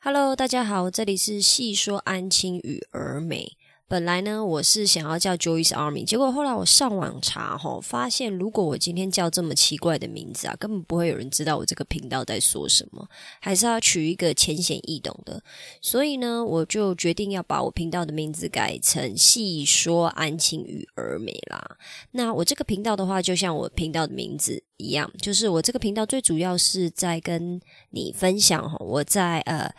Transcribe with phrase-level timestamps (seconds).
[0.00, 3.57] Hello，大家好，这里是细说安亲与儿美。
[3.88, 13.08] 本来呢，我是想要叫 Joyce Army，结果后来我上网查吼，发现如果我今天叫这么奇怪的名字啊，根本不会有人知道我这个频道在说什么，
[13.40, 15.42] 还是要取一个浅显易懂的。
[15.80, 21.78] 所以呢，我就决定要把我频道的名字改成细说安亲与儿美啦。
[22.10, 29.74] 那我这个频道的话，就像我频道的名字一样，就是我这个频道最主要是在跟你分享哈，我在呃。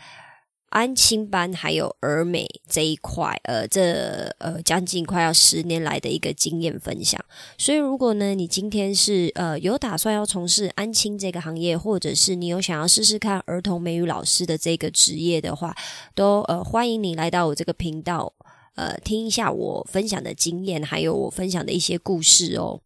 [0.70, 7.20] 安亲班还有儿美这一块，呃，这呃将近快要十年来的一个经验分享。
[7.58, 15.76] 所以，如果呢，你今天是呃有打算要从事安亲这个行业，或者是你有想要试试看儿童美语老师的这个职业的话，
[16.14, 18.32] 都呃欢迎你来到我这个频道。
[18.76, 22.80] 呃，听一下我分享的经验，还有我分享的一些故事哦。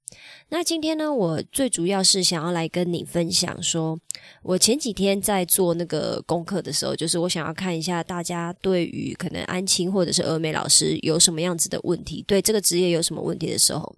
[0.48, 3.98] 那今天呢，我最主要是想要来跟你分享，说
[4.42, 13.94] 我前几天在做那个功课的时候，就是我想要看一下大家对于可能安亲或者是峨眉老师有什么样子的问题，对这个职业有什么问题的时候，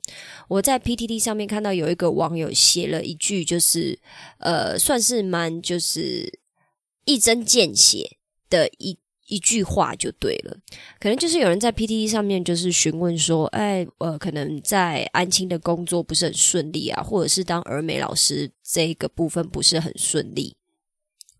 [0.49, 3.99] 我在 PTT 上面看到有一个网友写了一句，就是
[4.39, 6.41] 呃，算是蛮就是
[7.05, 8.17] 一针见血
[8.51, 8.99] 的一。
[9.29, 10.57] 一句话就对了，
[11.01, 20.55] 可能就是有人在 PTT 上面就是询问说，哎，呃，可能在安亲的工作不是很顺利啊，或者是当儿美老师这个部分不是很顺利，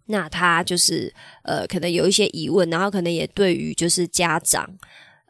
[0.07, 1.15] 那他就是
[1.45, 4.69] 呃，可能有一些疑问，然后可能也对于就是家长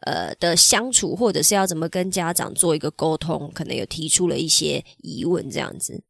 [0.01, 6.01] 呃的相处，或者是要怎么跟家长做一个沟通，可能有提出了一些疑问这样子，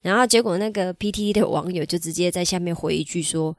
[0.00, 3.54] 然后结果那个 PTT 的网友就直接在下面回一句说。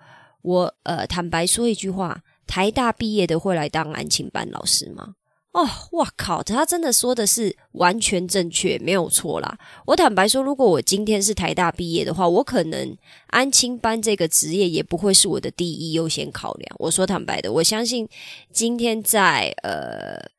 [0.46, 5.16] 我呃，坦白说一句话，台大毕业的会来当安亲班老师吗？
[5.54, 9.58] 哦，哇靠，他真的说的是完全正确，没有错啦。
[9.86, 12.96] 我坦白说，如果我今天是台大毕业的话，我可能
[13.28, 16.76] 安亲班这个职业也不会是我的第一优先考量。
[16.78, 18.08] 我说坦白的，我相信
[18.52, 20.30] 今天在呃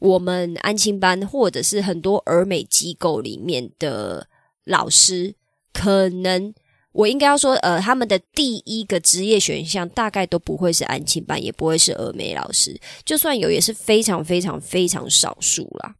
[0.00, 4.26] 我们安亲班或者是很多儿美机构里面的
[4.64, 5.34] 老师，
[5.72, 6.52] 可能。
[6.92, 15.94] 我应该要说，呃，他们的第一个职业选项大概都不会是安亲班，也不会是峨眉老师，就算有，也是非常非常非常少数啦。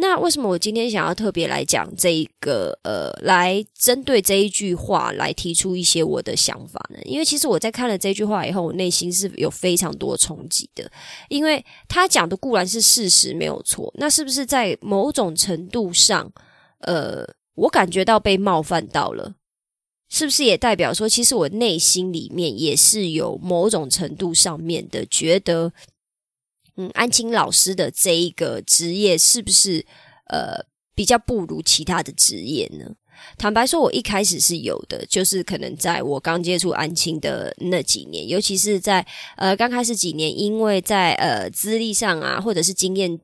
[0.00, 6.98] 那为什么我今天想要特别来讲这一个，呃，来针对这一句话来提出一些我的想法呢？
[7.04, 10.88] 因为其实我在看了这句话以后，我内心是有非常多冲击的，
[11.28, 16.30] 因为他讲的固然是事实，没有错，那是不是在某种程度上，
[16.82, 17.24] 呃，
[17.56, 19.34] 我感觉到被冒犯到了？
[20.08, 25.72] 是不是也代表说，其实我内心里面也是有某种程度上面的觉得，
[26.76, 29.84] 嗯，安青老师的这一个职业是不是
[30.30, 30.64] 呃
[30.94, 32.94] 比较不如其他的职业呢？
[33.36, 43.20] 坦白说，我一开始是有的，就是可能在我刚接触安青的那几年，尤其是在呃刚开始几年，因为在呃资历上啊，或者是经验。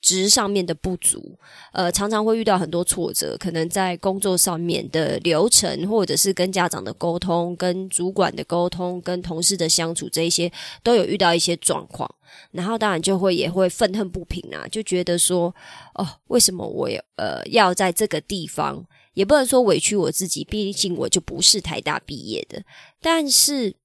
[0.00, 1.38] 值上面的不足，
[1.72, 10.50] 呃，常常会遇到很多挫折，可能在工作上面的流程，或者是跟家长的沟通、跟主管的沟通、跟同事的相处，这一些
[10.82, 12.10] 都有遇到一些状况，
[12.50, 15.54] 然后当然就会也会愤恨不平啊，就觉得说，
[15.94, 22.62] 哦，为什么我呃要在这个地方，也不能说委屈我自己，毕竟我就不是台大毕业的，
[23.02, 23.76] 但是，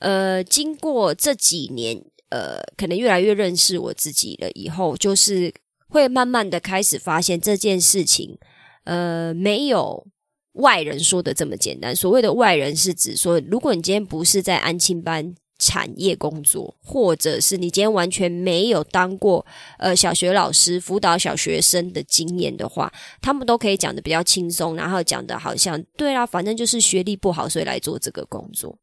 [0.00, 2.02] 呃，经过这几年。
[2.30, 5.52] 呃，可能越来越认识我自己了，以后就是
[5.88, 8.38] 会慢慢的开始发现这件事情，
[8.84, 10.06] 呃，没有
[10.54, 11.94] 外人说的这么简单。
[11.94, 19.44] 所谓的外人是指说，如果你今天不是在安亲班产业工作，或者是你今天完全没有当过
[19.78, 28.78] 呃小学老师辅导小学生的经验的话，他们都可以讲的比较轻松，然后讲的好像对啦，反正就是学历不好，所以来做这个工作。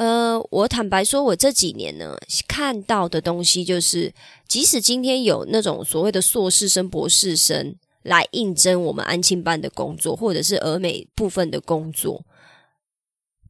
[0.00, 2.16] 呃，我坦白说，我这几年呢
[2.48, 4.14] 看到的东西就是，
[4.48, 12.24] 即使今天有那种所谓的硕士生、博士生来应征我们安庆班的工作，或者是俄美部分的工作，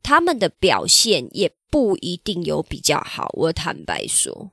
[0.03, 3.30] 他们的表现也不一定有比较好。
[3.34, 4.51] 我坦白说，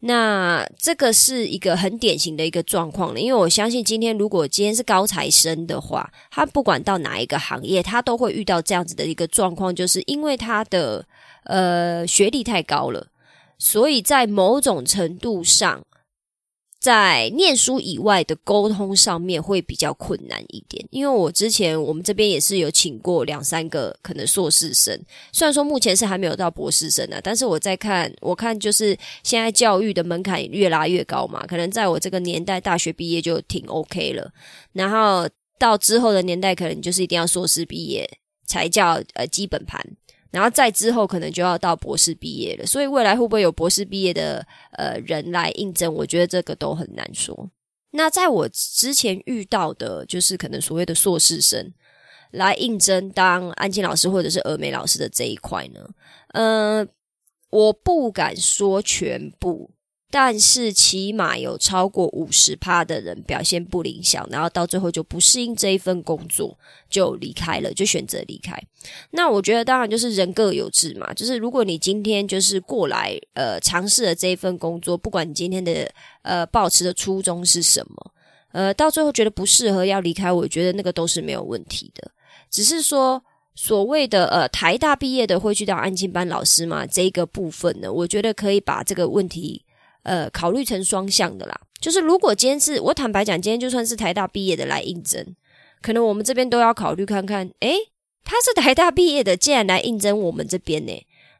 [0.00, 11.06] 那这个是一个很典型的一个状况了，因为我相信今天如果今天是高材生的话，他不管到哪一个行业，他都会遇到这样子的一个状况，就是因为他的。
[11.46, 13.08] 呃，学历太高了，
[13.58, 15.84] 所以在某种程度上，
[16.78, 20.86] 在念书以外的沟通上面会比较困难一点。
[20.90, 24.96] 因为我之前我们这边也是有请过两三个可能硕士生，
[25.32, 34.30] 虽然说目前是还没有到博士生啊，但是我在看，我看就是现在教育的门槛越拉越高嘛，可能在我这个年代大学毕业就挺 OK 了，
[34.72, 35.28] 然后
[35.58, 38.08] 到之后的年代，可能就是一定要硕士毕业
[38.46, 39.80] 才叫呃基本盘。
[40.30, 45.92] 然后再之后可能就要到博士毕业了，所以未来会不会有博士毕业的呃人来应征？
[45.92, 47.50] 我觉得这个都很难说。
[47.92, 51.72] 那在我之前遇到的，就是可能所谓的硕士生
[52.32, 55.80] 来应征当安静老师或者是峨眉老师的这一块呢，
[56.34, 56.86] 呃，
[57.50, 59.70] 我不敢说全部。
[60.18, 66.58] 但是起码有超过五十趴的人表现不理想，然后到最后就不适应这一份工作，
[66.88, 68.58] 就离开了，就选择离开。
[69.10, 75.86] 那我觉得当然就是人各有志嘛，就是如果你今天就是过来呃尝试了这一份工作，不管你今天的
[76.22, 78.12] 呃抱持的初衷是什么，
[78.52, 82.10] 呃到最后觉得不适合要离开，我觉得那个都是没有问题的。
[82.50, 83.22] 只是说
[83.54, 89.62] 所谓的呃台大毕业的会去当安静班老师嘛，这个部分呢，我觉得可以把这个问题。
[90.06, 95.34] 呃，考虑成双向的啦，就是如果今天是我坦白讲，今天就算是台大毕业的来应征，
[95.82, 97.76] 可能我们这边都要考虑看看，诶，
[98.22, 100.92] 他是台大毕业的，既然来应征我们这边呢，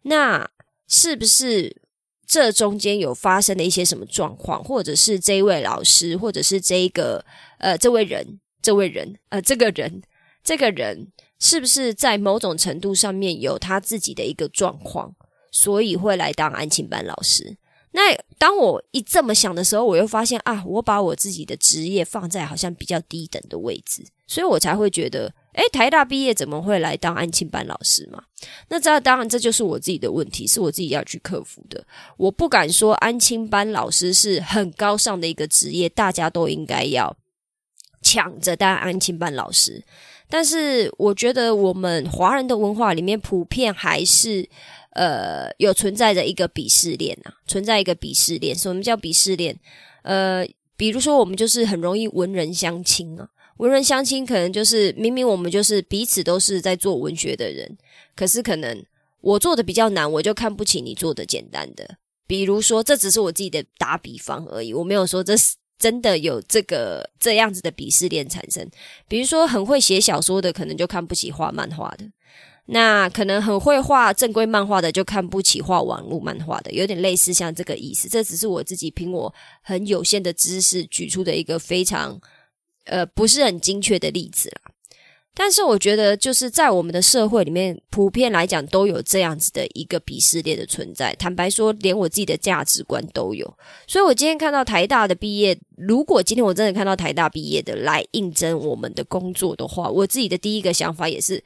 [0.02, 0.50] 那
[0.88, 1.80] 是不是
[2.26, 7.24] 这中间有发生了一些什么状况，或者是这位老师，或者是这一个
[7.58, 10.02] 呃这位人，这位人呃这个人，
[10.42, 15.14] 这个人是不是在某种程度上面有他自己的一个状况，
[15.52, 17.56] 所以会来当安庆班老师？
[17.96, 28.22] 那当我一这么想的时候，我又发现啊，我把我自己的职业放在好像比较低等的位置，所以我才会觉得，诶，台大毕业怎么会来当安庆班老师嘛？
[28.69, 31.82] 那这当然这就是我自己的问题，是我自己要去克服的。
[32.19, 37.16] 我不敢说安庆班老师是很高尚的一个职业，大家都应该要
[38.02, 39.82] 抢着当安庆班老师。
[40.28, 44.46] 但是我觉得我们华人的文化里面，普遍还是。
[44.96, 48.56] 呃，有存在着一个鄙视链啊，存在一个鄙视链。
[48.56, 49.54] 什么叫鄙视链？
[50.02, 53.28] 呃，比如说我们就是很容易文人相亲啊，
[53.58, 57.76] 文人相亲可能就是明明我们就是彼此都是在做文学的人，
[58.14, 58.82] 可是可能
[59.20, 61.98] 我做的比较难，我就看不起你做的简单的。
[62.26, 68.66] 比如说，这只是我自己的打比方而已，我没有说这是真的有这个这样子的鄙视链产生。
[69.06, 72.04] 比如说，很会写小说的，可能就看不起画漫画的。
[72.68, 78.08] 那可能很会画正规漫画的就看不起画网络漫画的，有点类似像这个意思。
[78.08, 79.32] 这只是我自己凭我
[79.62, 82.20] 很有限的知识举出的一个非常
[82.86, 84.72] 呃不是很精确的例子啦。
[85.32, 91.14] 但是我觉得就是在我们的社会里面，普遍来讲都有这样子的一个鄙视链的存在。
[91.16, 93.46] 坦白说，连我自己的价值观都有。
[93.86, 101.44] 所以我今天看到台大的毕业，如果今天我真的看到台大毕业的来应征我们的工作的话，我自己的第一个想法也是。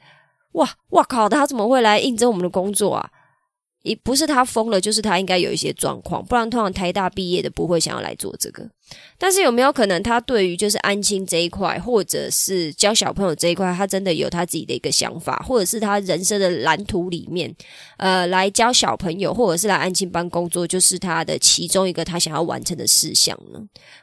[0.53, 1.29] 哇哇靠！
[1.29, 3.09] 他怎么会来应征我们的工作啊？
[3.83, 8.63] 也不是他疯了，就是他应该有一些状况，不然通常台大毕业的不会想要来做这个。
[9.17, 17.51] 但是有没有可能他对于就是安亲这一块，或者是教小朋友这一块，他真的有他自己的一个想法，或者是他人生的蓝图里面，
[17.97, 23.59] 呃，来教小朋友，或者是来安亲班工作，就是他的其中一个他想要完成的事项呢？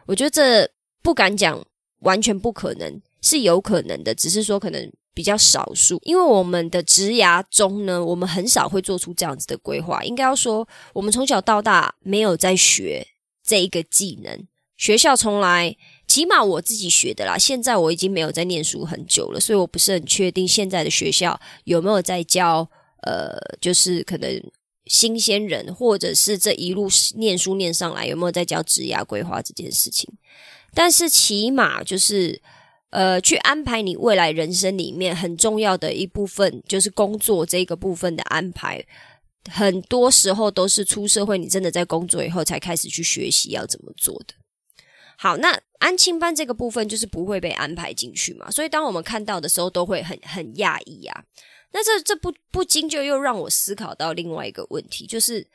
[0.06, 0.68] 我觉得这
[1.04, 1.64] 不敢讲
[2.00, 4.90] 完全不可能，是有可能的，只是说可能。
[5.18, 10.00] 比较少数，因为我们的职涯中呢，我们很少会做出这样子的规划。
[10.04, 13.04] 应该要说，我们从小到大没有在学
[13.42, 15.76] 这一个技能，学校从来，
[16.06, 17.36] 起码我自己学的啦。
[17.36, 22.70] 现在我已经没有在念书很久了，所以我不是很确定现在的学校有没有在教，
[23.02, 24.40] 呃，就是可能
[24.86, 30.08] 新鲜人，或者是这一路念书念上来有没有在教职涯规划这件事情。
[30.72, 32.40] 但是起码就是。
[32.90, 38.82] 呃，去安排你未来人生里面很重要的一部分，就是工作这个部分的安排。
[39.50, 44.34] 很多时候都是出社会，你真的在工作以后才开始去学习要怎么做的。
[45.18, 48.50] 好，那安亲班这个部分就是不会被安排进去嘛？
[48.50, 51.24] 所以当我们看到的时候，都会很很讶异啊。
[51.72, 55.46] 那这这不不禁就又让我思考到另外一个问题，就是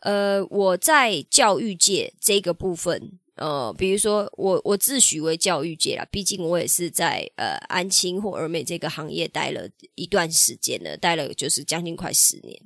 [0.00, 3.18] 呃，我在教育界这个部分。
[3.38, 12.60] 呃，比如说我我自诩为教育界啦，毕竟我也是在呃安亲或儿美这个行业待了一段时间了，待了就是将近快十年。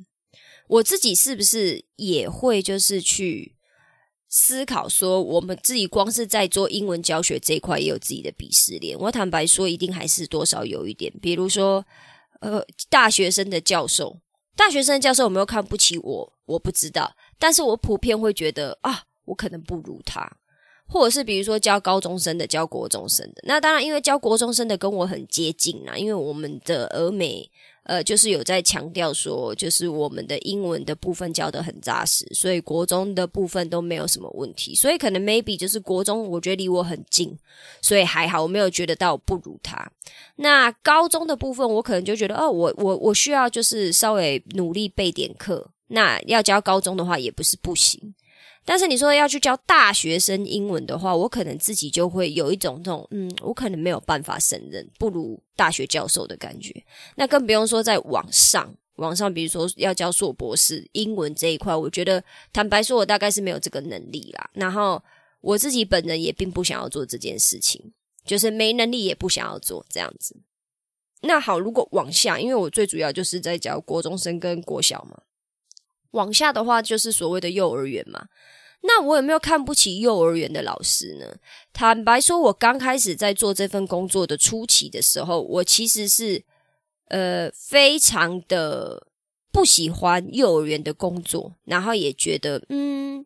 [0.68, 3.54] 我自己是不是也会就是去
[4.28, 8.98] 思考说，我们自己光是在做英文教学这一块也有自己的鄙视链？
[8.98, 11.12] 我坦白说，一定还是多少有一点。
[11.20, 11.84] 比如说，
[12.40, 14.18] 呃，大学生的教授，
[14.56, 16.32] 大学生的教授有没有看不起我？
[16.46, 20.38] 我不知道，但是我普遍会觉得啊，我可能不如他。
[20.92, 27.50] 或者是比如说教高中生的，教国中生的，那当然因为教国中生的跟我很接近啊，因为我们的俄美
[27.84, 34.72] 呃，就是有在强调说，就是我们的英文的部分教的很扎实，所以国中的部分都没有什么问题。
[34.72, 37.36] 所以可能 maybe 就是国中，我觉得离我很近，
[37.80, 39.90] 所以还好，我没有觉得到不如他。
[40.36, 45.68] 那高中的部分，我可能就觉得，哦，我我我需要就是稍微努力背点课。
[45.88, 48.14] 那要教高中的话，也不是不行。
[48.64, 56.72] 但是你说要去教大学生英文的话，我可能自己就会有一种这种，嗯，我可能没有办法胜任，不如大学教授的感觉。
[57.16, 64.50] 那更不用说在网上，网上比如说要教硕博士英文这一块，我觉得坦白说，我大概是没有这个能力啦。
[64.52, 65.02] 然后
[65.40, 67.92] 我自己本人也并不想要做这件事情，
[68.24, 70.36] 就是没能力也不想要做这样子。
[71.22, 75.20] 那好，如果往下，因为我最主要就是在教国中生跟国小嘛。
[76.12, 78.26] 往下的话就是所谓的幼儿园嘛，
[78.82, 81.36] 那我有没有看不起幼儿园的老师呢？
[81.72, 86.42] 坦白说，我刚开始在做这份工作的初期的时候，我其实是
[87.08, 89.06] 呃非常的
[89.52, 93.24] 不喜欢幼儿园的工作，然后也觉得嗯，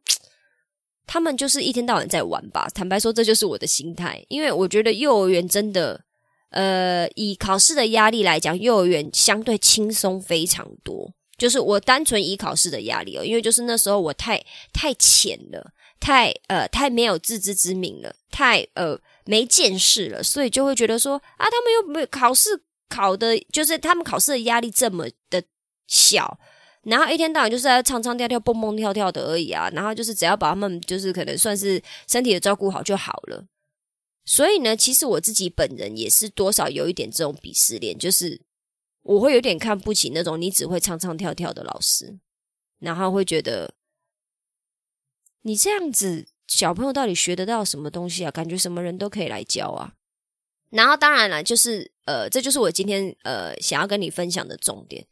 [1.07, 2.69] 他们就是一天到晚在玩吧。
[2.75, 6.05] 坦白说，这就是我的心态，因为我觉得幼儿园真的
[6.51, 11.13] 呃以考试的压力来讲，幼儿园相对轻松非常多。
[11.39, 25.43] 就是我单纯以考试的压力哦，因为就是那时候我太太浅了，太呃太没有自知之明了，太呃没见识了，所以就会觉得说啊，他们又没有考试考的，就是他们考试的压力这么的
[25.87, 26.39] 小，
[26.85, 33.45] 然后一天到晚就是在唱唱跳跳、蹦蹦跳跳的而已啊，然后就是只要把他们就是可能算是身体的照顾好就好了。
[34.25, 38.41] 所以呢，其实我自己本人也是多少有一点这种鄙视链，就是。
[39.07, 42.19] 我会有点看不起那种你只会唱唱跳跳的老师，
[42.81, 43.73] 然后会觉得
[45.43, 48.31] 你这样子小朋友到底学得到什么东西啊？
[48.33, 49.95] 感觉什么人都可以来教啊。
[50.71, 55.07] 然后当然了，就是呃，这就是我今天呃想要跟你分享的重点。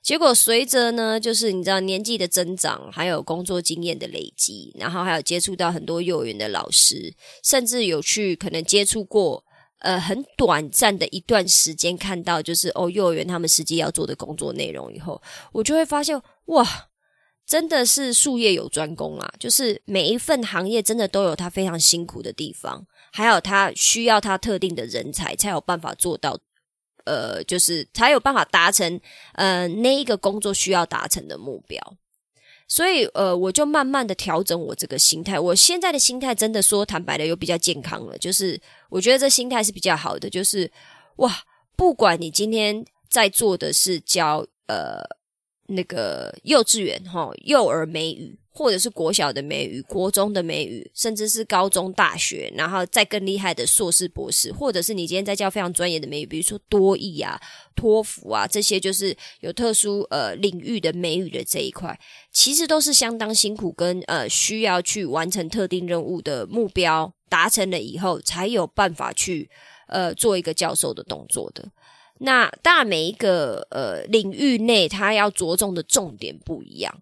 [0.00, 9.44] 结果随着呢，就是你知道年纪的增长，还有工作经验的累积，然后还有接触到很多幼儿园的老师，甚至有去可能接触过。
[9.80, 15.20] 呃，很短暂的一段时间，看到就是哦，幼儿园他们实际要做的工作内容以后，
[15.52, 16.66] 我就会发现哇，
[17.46, 19.32] 真的是术业有专攻啊！
[19.38, 26.38] 就是每一份行业真的都有它非常辛苦的地方，还有它需要它特定的人才才有办法做到，
[27.06, 29.00] 呃，就是才有办法达成
[29.32, 31.96] 呃那一个工作需要达成的目标。
[32.72, 35.40] 所以，呃，我就慢慢的调整我这个心态。
[35.40, 38.16] 我现在的心态真的说坦白的，又比较健康了。
[38.16, 38.58] 就是
[38.88, 40.30] 我觉得这心态是比较好的。
[40.30, 40.70] 就是
[41.16, 41.42] 哇，
[41.74, 45.02] 不管你今天在做的是教呃
[45.66, 48.38] 那个幼稚园哈，幼儿美语。
[48.60, 57.40] 或者是国小的美语，国中的美语，甚至是高中、大学，然后再更厉害的硕士、博士，或者是你今天在教非常专业的美语，比如说多义啊、
[57.74, 61.98] 托福啊这些，就是有特殊呃领域的美语的这一块，
[62.30, 69.48] 其实都是相当辛苦，跟呃需要去完成特定任务的目标达成了以后，才有办法去
[69.88, 71.66] 呃做一个教授的动作的。
[72.18, 77.00] 那当然，每一个呃领域内，它要着重的重点不一样。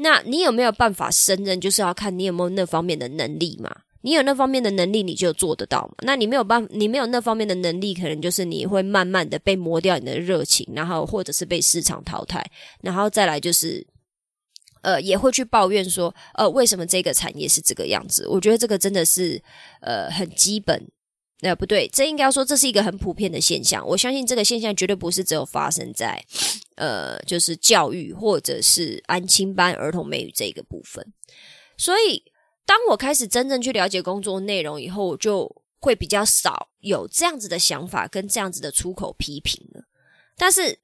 [0.00, 1.60] 那你有没有办法胜任？
[1.60, 3.74] 就是要看你有没有那方面的能力嘛。
[4.02, 5.94] 你有那方面的能力，你就做得到嘛。
[6.02, 12.48] 那你没有办，你没有那方面的能力，可能就是你会慢慢的被磨掉你的热情，然后或者是被市场淘汰，
[12.80, 13.84] 然后再来就是，
[14.82, 18.26] 呃，也会去抱怨说，呃，为什么这个产业是这个样子？
[18.28, 19.42] 我觉得这个真的是，
[19.80, 20.80] 呃，很基本。
[21.40, 23.86] 呃，不对，这应该要说这是一个很普遍的现象。
[23.86, 26.20] 我相信这个现象绝对不是只有发生在
[26.74, 31.12] 呃，就是教育或者是安亲班儿童美语这个部分。
[31.76, 32.24] 所以，
[32.66, 39.84] 当我开始真正去了解工作内容以后，我就会比较少有这样子的想法跟这样子的出口批评了。
[40.36, 40.80] 但是，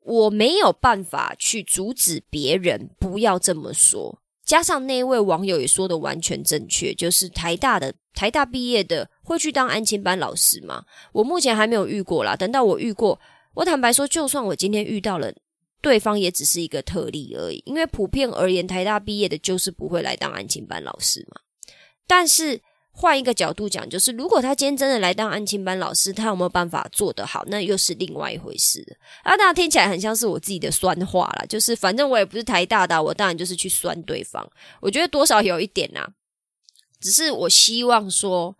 [0.00, 4.22] 我没有办法去阻止别人不要这么说。
[4.42, 10.84] 加上那位网友也说的完全正确，就是台大的台大毕业的会去当安亲班老师吗？
[11.12, 12.34] 我目前还没有遇过啦。
[12.34, 13.20] 等到我遇过，
[13.54, 15.32] 我坦白说，就算我今天遇到了，
[15.80, 17.62] 对方也只是一个特例而已。
[17.66, 21.40] 因为普遍而言，台大毕业的就是不会来当安亲班老师嘛。
[22.06, 22.60] 但是。
[23.00, 28.84] 换一个角度讲，就是如果他今天真的来当安亲班老师，他有没有办法做得好，那又是另外一回事
[29.22, 34.44] 啊，大家听起来很像是我自己的酸话啦，就是反正我也不是台大的，我当然就是去酸对方。
[34.80, 36.08] 我觉得多少有一点呐，
[36.98, 38.52] 只是我希望说，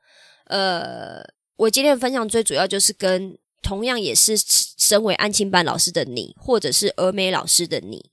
[0.48, 1.22] 呃，
[1.56, 4.34] 我今天的分享最主要就是跟同样也是
[4.76, 8.10] 身为安庆班老师的你，或者是峨眉老师的你，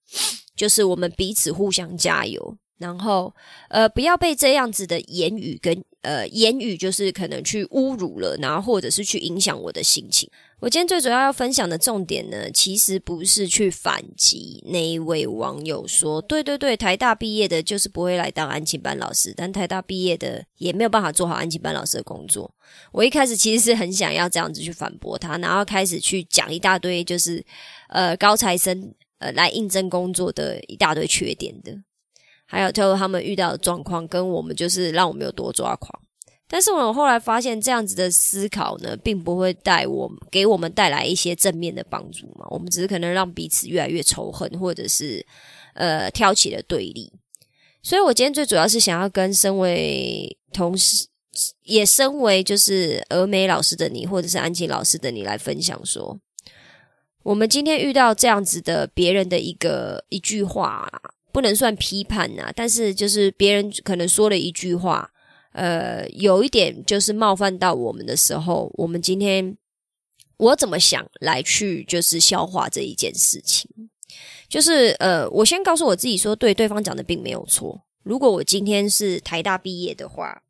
[0.55, 3.33] 就是我们彼此互相加油，然后
[3.69, 5.83] 呃，不要被这样子的言语跟。
[6.05, 10.29] 呃言语，就是可能去侮辱了，然后或者是去影响我的心情。
[10.61, 22.49] 我今天最主要要分享的重点呢，其实不是去反击那一位网友说，对对对，台大毕业的就是不会来当安亲班老师，但台大毕业的也没有办法做好安亲班老师的工作。
[22.93, 27.45] 我一开始其实是很想要这样子去反驳他，然后开始去讲一大堆，就是
[27.89, 31.77] 呃高材生呃来应征工作的一大堆缺点的，
[32.45, 36.01] 还有最后他们遇到的状况，跟我们就是让我们有多抓狂。
[36.47, 42.45] 但是我后来发现，这样子的思考呢，并不会带我给我们带来一些正面的帮助嘛。
[42.51, 45.25] 我们只是可能让彼此越来越仇恨，或者是
[45.73, 47.11] 呃挑起了对立。
[47.81, 51.07] 所以我今天最主要是想要跟身为同事，
[51.63, 56.19] 也身为就是峨眉老师的你，或者是安琪老师的你来分享说，
[57.23, 60.87] 我们今天遇到这样子的别人的一个一句话，
[61.35, 65.11] 不能算批判呐，但是就是别人可能说了一句话。
[65.51, 69.57] 呃，有一点就是冒犯到我们的时候，我们今天
[70.37, 73.69] 我怎么想来去就是消化这一件事情？
[74.47, 77.81] 就是呃，我先告诉我自己说，对，对方讲的并没有错。
[78.03, 80.41] 如果我今天是台大毕业的话，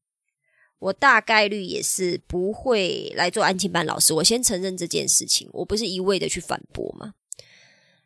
[0.77, 4.13] 我大概率也是不会来做安亲班老师。
[4.13, 7.13] 我先承认这件事情，我不是一味的去反驳嘛。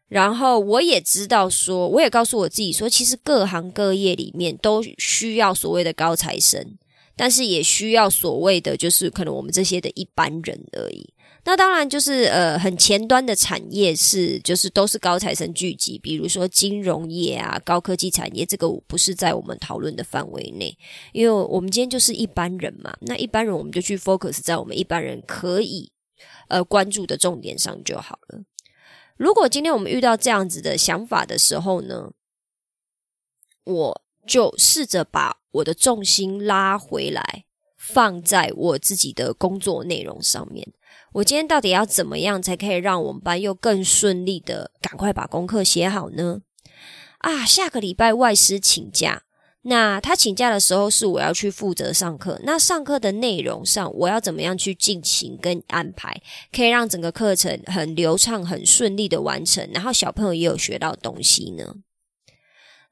[0.09, 6.77] 然后我也知道说，我也告诉我自己说，其实各行各业里面都需要所谓的高材生。
[7.15, 11.13] 但是也需要所谓的，就是可能我们这些的一般人而已。
[11.43, 20.73] 那当然就是呃，很前端的产业是，就是都是高材生聚集，比如说金融业啊、高科技产业，这个不是在我们讨论的范围内，
[21.11, 22.95] 因为我们今天就是一般人嘛。
[23.01, 25.91] 那一般人我们就去 focus 在我们一般人可以
[26.47, 28.39] 呃关注的重点上就好了。
[29.19, 32.11] 如果今天我们遇到这样子的想法的时候呢，
[33.65, 35.37] 我就试着把。
[35.51, 37.45] 我的重心拉回来，
[37.75, 40.71] 放在我自己的工作内容上面。
[41.13, 46.43] 我今天到底要怎么样才可以让我们班又更顺利的赶快把功课写好呢？
[47.17, 49.23] 啊，下个礼拜外师请假，
[49.69, 52.39] 那他请假的时候是我要去负责上课。
[52.43, 56.19] 那上课的内容上，我要怎么样去进行跟安排，
[56.51, 61.75] 可以让整个课程很流畅、很顺利的完成，然后小朋友也有学到东西呢？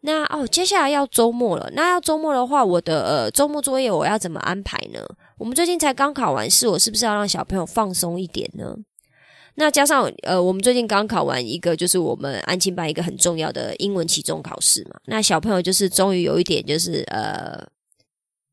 [0.02, 1.72] 那哦，接下来要周末了。
[1.74, 5.00] 那要周末的话，我的呃周末作业我要怎么安排呢？
[5.40, 8.76] 我们最近才刚考完试，我是不是要让小朋友放松一点呢？
[9.58, 15.00] 那加上呃，我们最近刚考完一个，就是我们安亲班一个很重要的英文期中考试嘛。
[15.06, 17.68] 那小朋友就是终于有一点，就是呃。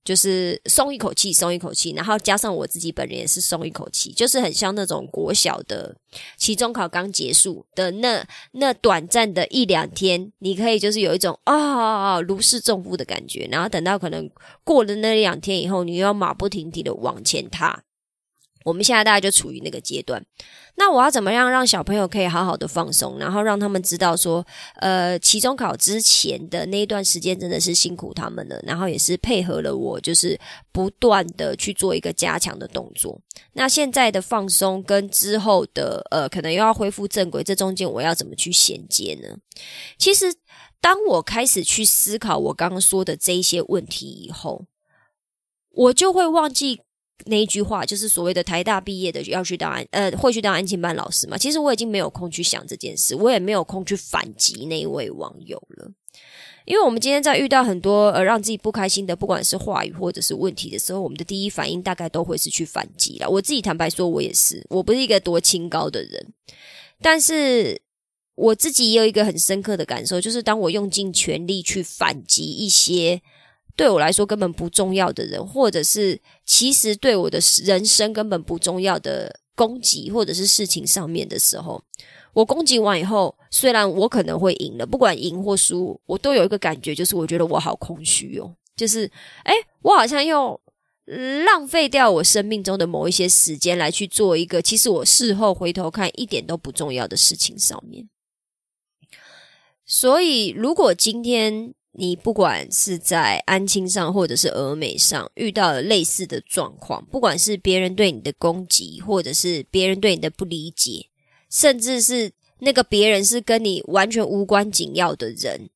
[0.04, 5.96] 就是松一口气，松一口气，然后加上我自己本人也是松一口气，就是很像那种国小的
[6.36, 14.28] 期中考刚结束的那那短暂的一两天，你可以就是有一种啊如释重负的感觉，然后等到可能
[14.62, 17.82] 过了那两天以后，你又要马不停蹄的往前踏。
[18.64, 20.24] 我们现在大概就处于那个阶段。
[20.77, 24.44] 那我要怎么样让小朋友可以好好的放松，然后让他们知道说，
[24.81, 30.37] 呃，期中考之前的那一段时间真的是辛苦他们了，然后也是配合了我，就是
[30.72, 33.20] 不断的去做一个加强的动作。
[33.53, 39.37] 那现在的放松跟之后的呃，可能又要恢复正轨，这中间我要怎么去衔接呢？
[39.96, 40.35] 其实，
[40.81, 44.64] 当我开始去思考我刚刚说的这一些问题以后，
[45.70, 46.81] 我就会忘记。
[47.27, 51.38] 那一句话就是所谓的台大毕业的要去当安呃会去当安亲班老师嘛？
[51.38, 55.90] 其实我已经没有空去想这件事，我也没有空去反击那一位网友了。
[56.66, 63.31] 因为我们今天在遇到很多呃让自己不开心的，不管是话语或者是问题的时候，我们的第一反应大概都会是去反击了。
[63.31, 66.33] 我自己坦白说，我也是，我不是一个多清高的人，
[67.00, 67.81] 但是
[68.35, 73.22] 我自己也有一个很深刻的感受，就是当我用尽全力去反击一些。
[73.76, 81.82] 对我来说根本不重要的人，或者是其实对我的人生根本不重要的攻击，或者是事情上面的时候，
[82.32, 89.10] 我攻击完以后，虽然我可能会赢了，不管赢或输，我都有一个感觉，就是我觉得我好空虚哦，就是
[89.42, 90.60] 哎，我好像又
[91.44, 98.08] 浪费掉我生命中的某一些时间来去做一个，其实我事后回头看一点都不重要的事情上面。
[99.84, 101.74] 所以，如果今天。
[101.96, 111.07] 你不管是在安亲上，或者是峨美上遇到了类似的状况，不管是别人对你的攻击，或者是别人对你的不理解，
[111.48, 115.70] 甚至是那个别人是跟你完全无关紧要的人，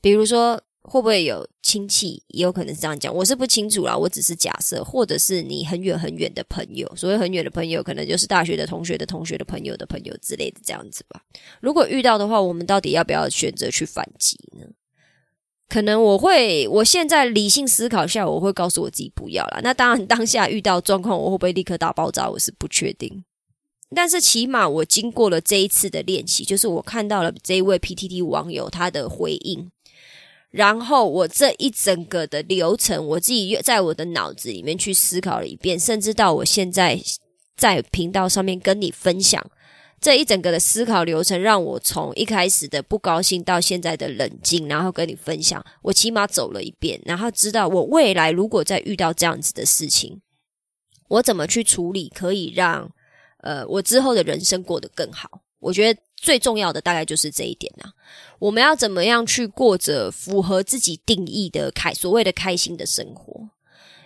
[0.00, 11.22] 比如说会不会有亲戚，也有可能是这样讲，我是不清楚啦，我只是假设，或者是你很远很远的朋友，所谓很远的朋友，可能就是大学的同学的同学的朋友的朋友之类的这样子吧。
[11.60, 14.66] 如果遇到的话，我们到底要不要选择去反击呢？
[15.68, 19.60] 可能我会，我现在理性思考下，我会告诉我自己不要了。
[19.62, 23.24] 那当然，当下遇到状况，我会不会立刻大爆炸，我是不确定。
[23.94, 29.70] 但是起码我经过了这一次的练习，就是我看到了这一位 PTT 网友他的回应，
[30.50, 37.00] 然后我这一整个的流程，我自己在我的脑子里面去思考了一遍，甚至到我现在
[37.56, 39.44] 在频道上面跟你分享
[40.02, 50.20] 这一整个的思考流程，让我从一开始的不高兴到现在的冷静，然后跟你分享，我起码走了一遍，然后知道我未来如果再遇到这样子的事情，
[51.08, 52.92] 我怎么去处理，可以让。
[53.44, 57.90] 呃，我之后的人生过得更好，我觉得最重要的大概就是这一点呐。
[58.38, 63.50] 我们要怎么样去过着符合自己定义的开所谓的开心的生活？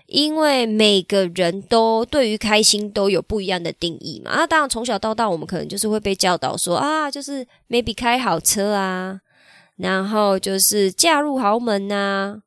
[0.07, 4.33] 因为每个人都对于开心都有不一样的定义嘛。
[4.37, 9.21] 那当然，从小到大，我们可能就是会被教导说啊，就是 maybe 开好车啊，
[9.77, 12.41] 然后就是嫁入豪门呐，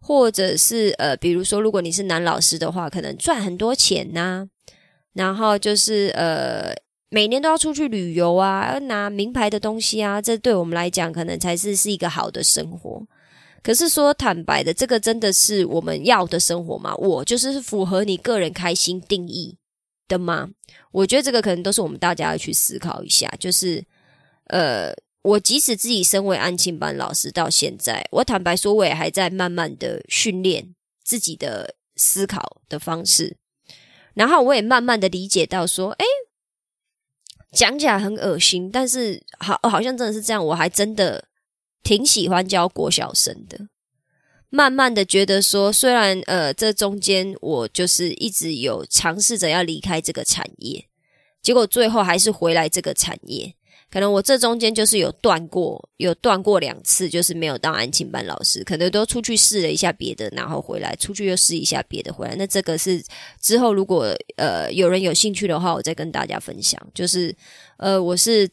[0.00, 4.46] 或者是呃，比如说，如果你是男老师的话，可能赚很多钱呐。
[5.14, 6.74] 然后就是呃，
[7.08, 13.02] 每年都要出去旅游啊，要拿名牌的东西啊，这对我们来讲可能才是是一个好的生活。
[13.66, 16.94] 可是说坦白的，这个真的是我们要的生活吗？
[16.94, 19.58] 我就是符合你个人开心定义
[20.06, 20.50] 的吗？
[20.92, 23.28] 我觉得这个可能都是我们大家要去思考一下。
[23.40, 23.84] 就是
[24.50, 33.36] 呃，我即使自己身为安庆班老师到现在，我坦白说，我也还在慢慢的训练自己的思考的方式。
[34.14, 36.04] 然后我也慢慢的理解到，说，哎，
[37.50, 40.46] 讲起来很恶心，但是好，好像真的是这样。
[40.46, 41.26] 我还真的
[41.86, 43.68] 挺喜欢教国小生的。
[44.50, 50.84] 慢慢的觉得说，虽然呃，这中间我就是一直有尝试着要离开这个产业，
[51.40, 53.54] 结果最后还是回来这个产业。
[53.88, 62.34] 可能我这中间就是有断过，有断过两次，就是没有当安庆班老师，可能都出去试了一下别的，然后回来，出去又试一下别的，回来。
[62.34, 63.00] 那这个是
[63.40, 67.32] 之后如果呃有人有兴趣的话，我再跟大家分享，就是
[67.78, 68.48] 呃我是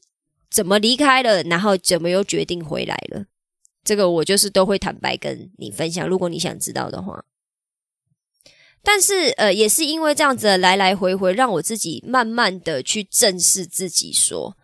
[0.53, 3.25] 怎么离开了，然后怎么又决定回来了，
[3.83, 7.25] 这个我就是都会坦白跟你分享，如果你想知道的话。
[8.83, 14.55] 但是呃也是因为这样子来来回回，让我自己慢慢的去正视自己说。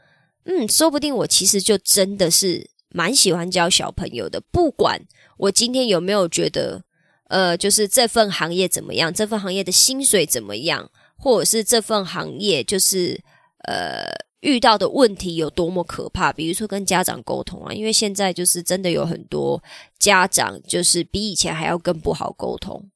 [0.44, 4.42] 嗯，说不定我其实就真的是蛮喜欢教小朋友的。
[4.52, 5.02] 不管
[5.38, 6.84] 我今天有没有觉得，
[7.30, 13.22] 呃，就是这份行业怎么样，这份行业的薪水怎么样，或者是这份行业就是
[13.66, 16.32] 呃遇到的问题有多么可怕。
[16.32, 19.62] 比如说跟家长沟通啊，因为现在就是真的有很多
[19.98, 22.90] 家长就是比以前还要更不好沟通。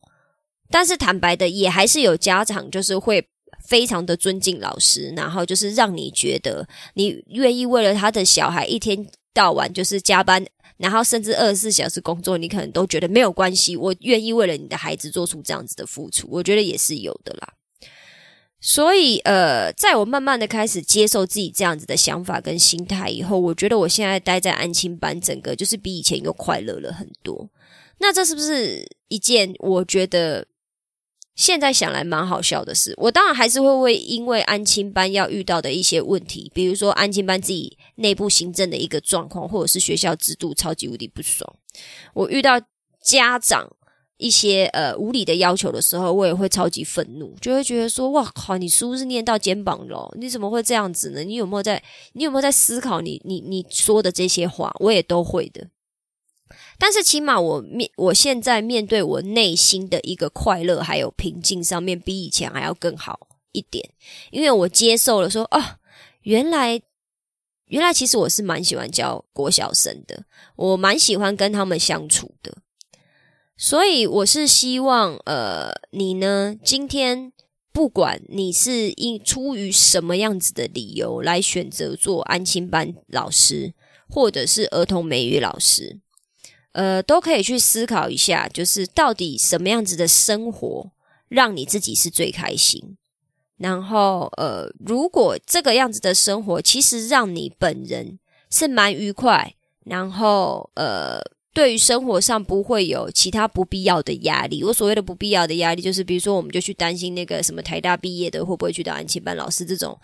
[0.69, 3.27] 但是坦白的，也还是有家长就是会。
[3.65, 13.77] 非常的尊敬老师，然后就是让你觉得你愿意为了他的小孩一天到晚就是加班，然后甚至二十四小时工作，你可能都觉得没有关系。
[13.77, 17.53] 我愿意为了你的孩子做出这样子的付出，我觉得也是有的啦。
[18.65, 27.49] 所以，呃，在我慢慢的开始接受自己这样子的想法跟心态以后，我觉得我现在待在安亲班，整个就是比以前又快乐了很多。
[27.99, 30.47] 那这是不是一件我觉得？
[31.35, 41.51] 现在想来蛮好笑的事，我当然还是会为因为安亲班要遇到的一些问题，比如说安亲班自己内部行政的一个状况，或者是学校制度超级无敌不爽。
[42.13, 42.61] 我遇到
[43.01, 43.67] 家长
[44.23, 51.21] 一些呃无理的要求的时候，我也会超级愤怒，就会觉得说：哇靠，你书是念到肩膀了，你怎么会这样子呢？
[51.25, 51.83] 你有没有在
[52.13, 54.73] 你有没有在思考你你你说的这些话？
[54.79, 55.67] 我也都会的。
[56.79, 63.89] 但是起码我面我现在面对我内心的一个快乐还有平静上面比以前还要更好一点，
[64.31, 65.79] 因为我接受了说啊，
[66.21, 66.81] 原来
[67.65, 70.23] 原来其实我是蛮喜欢教国小生的，
[70.55, 72.55] 我蛮喜欢跟他们相处的，
[73.55, 77.31] 所以我是希望呃你呢今天
[77.71, 83.73] 不管你是因出于什么样子的理由来选择做安亲班老师，
[84.09, 85.99] 或者是儿童美语老师。
[86.73, 90.91] 呃，都可以去思考一下，就是到底什么样子的生活
[91.29, 92.97] 让你自己是最开心。
[93.57, 98.17] 然后，呃，如果这个样子的生活其实让你本人
[98.49, 101.21] 是蛮愉快，然后，呃，
[101.53, 104.63] 对于生活上不会有其他不必要的压力。
[104.63, 109.97] 我所谓的不必要的压力，就是比如说，我们就去担心那个什么台大毕业的会不会去当安亲班老师这种。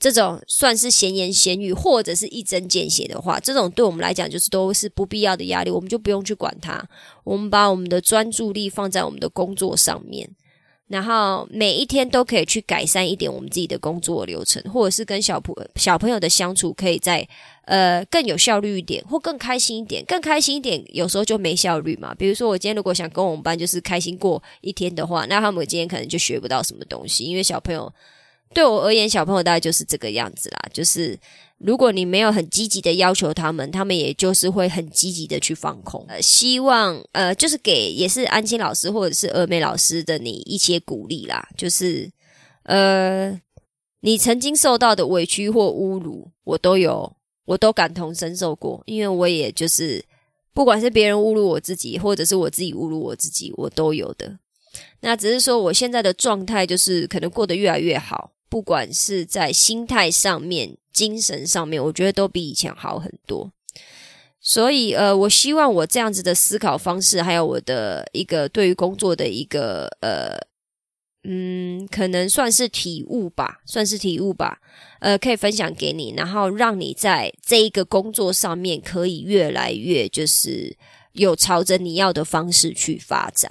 [0.00, 6.82] 这种算是闲言闲语，或者是一针见血的话，这种对我们来讲就是都是不必要的压力，我们就不用去管它。
[7.22, 10.28] 我们把我们的专注力放在我们的工作上面，
[10.94, 17.28] 然后每一天都可以去改善一点我们自己的工作流程，或者是跟小朋小朋友的相处，可以在
[17.64, 20.04] 呃更有效率一点，或更开心一点。
[20.06, 22.14] 更开心一点，有时候就没效率嘛。
[22.14, 27.92] 比如说，我今天如果想跟我们班就是开心过一天的话，那他们今天可能就学不到什么东西，因为小朋友
[28.54, 31.18] 对我而言，小朋友大概就是这个样子啦，就是。
[31.66, 36.04] 如果你没有很积极的要求他们，他们也就是会很积极的去放空。
[36.08, 41.48] 呃，希望呃，就是给也是安心老师或者是峨眉老师的你一些鼓励啦。
[41.56, 42.10] 就是
[42.64, 43.40] 呃，
[44.00, 48.82] 你曾经受到的委屈或侮辱，我都有，我都感同身受过。
[48.84, 50.04] 因为我也就是，
[50.52, 54.38] 不管是别人侮辱我自己，或者是我自己侮辱我自己，我都有的。
[55.00, 60.76] 那只是说，我现在的状态就是可能过得越来越好，不管是在心态上面。
[60.94, 63.52] 精神上面，我觉得都比以前好很多。
[64.40, 70.38] 所以，呃，我希望我这样子的思考方式，还有我的一个对于工作的一个呃，
[71.22, 74.60] 嗯，可能算是体悟吧，算是体悟吧。
[75.00, 80.76] 呃，可以分享给你，然后让你在这一个工作上面可以越来越就是
[81.12, 83.50] 有朝着你要的方式去发展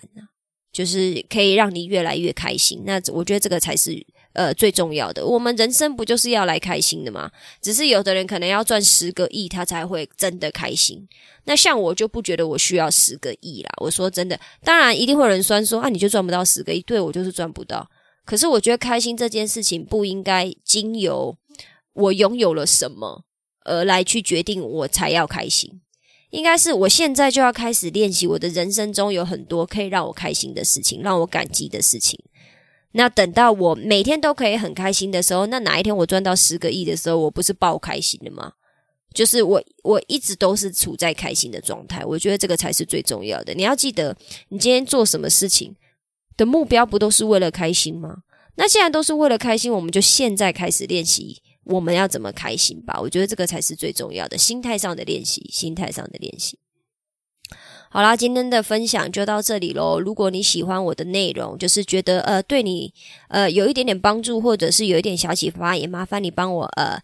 [0.71, 2.83] 就是可以让你越来越开心。
[2.85, 4.05] 那我觉得这个才是。
[4.33, 7.29] 呃，最重要的，我们人生不就是要来开心的吗？
[7.61, 11.07] 只是有的人可能要赚十个亿，他才会真的开心。
[11.45, 13.69] 那像我就不觉得我需要十个亿啦。
[13.79, 16.81] 我说真的，当然一定会有人酸说啊，你就赚不到十个亿。
[16.81, 17.87] 对我就是赚不到。
[18.25, 21.35] 可是我觉得开心这件事情不应该经由
[21.93, 23.25] 我拥有了什么
[23.65, 25.81] 而来去决定我才要开心，
[26.31, 28.25] 应该是我现在就要开始练习。
[28.25, 32.17] 我的人生中有很多可以让我开心的事情，让我感激的事情。
[32.93, 38.53] 那等到我每天都可以很开心的时候，那哪一天我赚到十个亿的时候，我不是爆开心的吗？
[39.13, 43.53] 就是我我一直都是处在开心的状态，我觉得这个才是最重要的。
[43.53, 44.15] 你要记得，
[44.49, 45.75] 你今天做什么事情
[46.35, 48.23] 的目标不都是为了开心吗？
[48.55, 52.99] 那既然都是为了开心，我们就现在开始练习我们要怎么开心吧。
[52.99, 56.57] 我觉得这个才是最重要的，心态上的练习，心态上的练习。
[57.93, 59.99] 好啦，今天的分享就到这里喽。
[59.99, 62.91] 如果你喜欢我的内容，就是觉得呃对你
[63.27, 66.99] 呃有一点点帮助，或者是有一点小启发，也麻烦你帮我呃。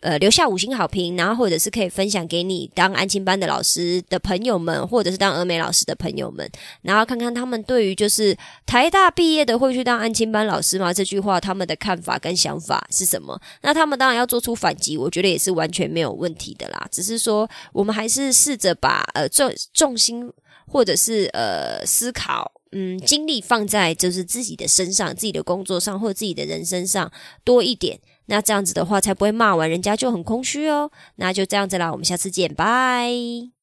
[0.00, 6.48] 呃，留下五星好评，然后或者是可以分享给你当安亲班的老师的朋友们，或者是当峨眉老师的朋友们，
[6.82, 10.92] 然后看看他们对于就是台大毕业的会去当安亲班老师吗？
[10.92, 13.40] 这句话他们的看法跟想法是什么？
[13.62, 16.86] 那他们当然要做出反击，我觉得也是完全没有问题的啦。
[16.92, 20.30] 只是说，我们还是试着把呃重重心
[20.66, 27.10] 或者是呃思考，嗯，精力放在就是自己的身上、自己的工作上或自己的人生上
[27.42, 27.98] 多一点。
[28.26, 30.90] 那这样子的话，才不会骂完人家就很空虚哦。
[31.16, 33.55] 那就这样子啦，我们下次见，拜。